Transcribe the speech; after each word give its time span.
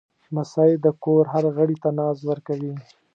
لمسی 0.29 0.71
د 0.83 0.87
کور 1.03 1.23
هر 1.33 1.45
غړي 1.57 1.77
ته 1.83 1.89
ناز 1.99 2.17
ورکوي. 2.29 2.73